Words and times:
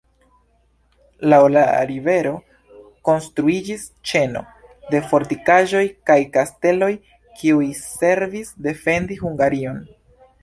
Laŭ 1.31 1.39
la 1.55 1.65
rivero 1.89 2.31
konstruiĝis 3.09 3.83
ĉeno 4.11 4.41
de 4.95 5.01
fortikaĵoj 5.11 5.83
kaj 6.11 6.17
kasteloj, 6.37 6.91
kiuj 7.41 7.67
servis 7.81 8.49
defendi 8.69 9.19
Hungarion. 9.21 9.79